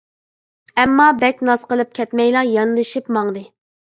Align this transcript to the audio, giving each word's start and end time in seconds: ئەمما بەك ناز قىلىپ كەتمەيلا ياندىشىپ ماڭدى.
ئەمما 0.83 1.05
بەك 1.23 1.43
ناز 1.49 1.65
قىلىپ 1.73 1.93
كەتمەيلا 1.99 2.43
ياندىشىپ 2.53 3.15
ماڭدى. 3.19 3.45